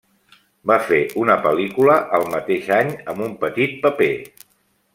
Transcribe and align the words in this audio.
Va 0.69 0.77
fer 0.85 1.01
una 1.23 1.35
pel·lícula 1.43 1.97
el 2.19 2.25
mateix 2.35 2.71
any 2.79 2.89
amb 3.13 3.25
un 3.27 3.37
petit 3.45 3.77
paper. 3.85 4.13